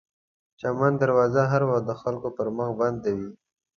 [0.03, 0.03] د
[0.59, 3.29] چمن دروازه هر وخت د خلکو پر مخ بنده وي.